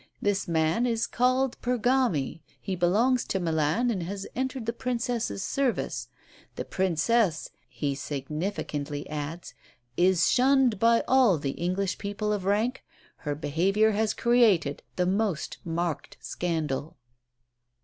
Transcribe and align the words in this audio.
This 0.19 0.47
man 0.47 0.87
is 0.87 1.05
called 1.05 1.61
Pergami; 1.61 2.41
he 2.59 2.75
belongs 2.75 3.23
to 3.25 3.39
Milan, 3.39 3.91
and 3.91 4.01
has 4.01 4.25
entered 4.35 4.65
the 4.65 4.73
Princess's 4.73 5.43
service. 5.43 6.07
The 6.55 6.65
Princess," 6.65 7.51
he 7.67 7.93
significantly 7.93 9.07
adds, 9.11 9.53
"is 9.97 10.27
shunned 10.27 10.79
by 10.79 11.03
all 11.07 11.37
the 11.37 11.51
English 11.51 11.99
people 11.99 12.33
of 12.33 12.45
rank; 12.45 12.83
her 13.17 13.35
behaviour 13.35 13.91
has 13.91 14.15
created 14.15 14.81
the 14.95 15.05
most 15.05 15.57
marked 15.63 16.17
scandal." 16.19 16.97